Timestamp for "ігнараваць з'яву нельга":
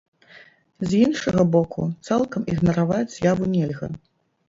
2.57-3.97